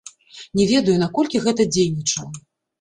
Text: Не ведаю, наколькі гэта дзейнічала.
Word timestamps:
Не 0.59 0.65
ведаю, 0.71 0.95
наколькі 1.05 1.43
гэта 1.45 1.69
дзейнічала. 1.77 2.45